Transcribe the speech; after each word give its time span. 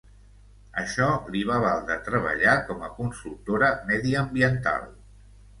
Això 0.83 1.09
li 1.35 1.43
va 1.49 1.57
valdre 1.65 1.99
treballar 2.09 2.55
com 2.71 2.81
a 2.87 2.91
consultora 2.97 3.71
mediambiental. 3.93 4.91